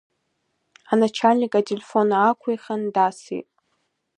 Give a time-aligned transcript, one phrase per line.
[0.91, 3.47] Аначальник ателефон аақәихын дасит.